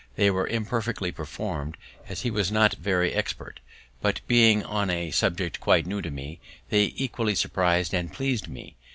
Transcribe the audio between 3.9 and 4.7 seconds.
but, being